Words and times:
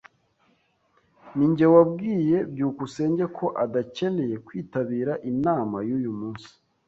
Ninjye 1.35 1.65
wabwiye 1.75 2.37
byukusenge 2.51 3.25
ko 3.37 3.45
adakeneye 3.63 4.35
kwitabira 4.47 5.13
inama 5.31 5.77
yuyu 5.89 6.11
munsi. 6.19 6.49